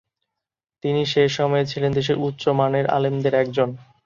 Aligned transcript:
তিনি 0.83 1.01
সে 1.05 1.23
সময়ে 1.29 1.65
ছিলেন 1.65 1.91
দেশের 1.93 2.17
উচ্চ 2.19 2.43
মানের 2.59 2.85
আলেমদের 2.87 3.33
একজন। 3.35 3.69